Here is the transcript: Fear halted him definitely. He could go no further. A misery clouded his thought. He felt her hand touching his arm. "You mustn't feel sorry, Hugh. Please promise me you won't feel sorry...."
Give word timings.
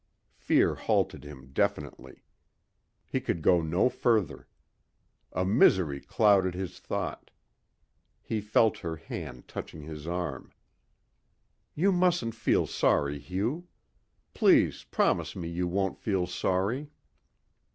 Fear 0.33 0.73
halted 0.73 1.23
him 1.23 1.51
definitely. 1.53 2.23
He 3.05 3.21
could 3.21 3.43
go 3.43 3.61
no 3.61 3.87
further. 3.87 4.47
A 5.31 5.45
misery 5.45 5.99
clouded 6.01 6.55
his 6.55 6.79
thought. 6.79 7.29
He 8.23 8.41
felt 8.41 8.79
her 8.79 8.95
hand 8.95 9.47
touching 9.47 9.83
his 9.83 10.07
arm. 10.07 10.53
"You 11.75 11.91
mustn't 11.91 12.33
feel 12.33 12.65
sorry, 12.65 13.19
Hugh. 13.19 13.67
Please 14.33 14.83
promise 14.85 15.35
me 15.35 15.47
you 15.49 15.67
won't 15.67 15.99
feel 15.99 16.25
sorry...." 16.25 16.89